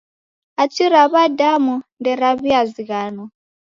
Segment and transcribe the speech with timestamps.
[0.57, 3.25] Hachi ra w'adamu nderaw'iazighanwa.